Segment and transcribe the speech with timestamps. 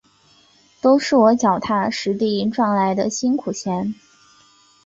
[0.81, 3.93] 都是我脚踏实地赚来的辛苦钱